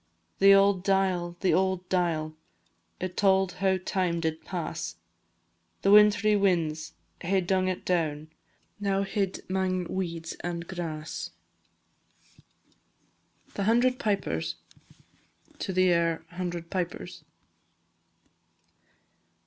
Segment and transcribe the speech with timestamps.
[0.39, 2.35] The auld dial, the auld dial,
[2.99, 4.95] It tauld how time did pass;
[5.83, 8.31] The wintry winds hae dung it down,
[8.79, 11.29] Now hid 'mang weeds and grass.
[13.53, 14.55] THE HUNDRED PIPERS.
[15.69, 17.23] AIR _"Hundred Pipers."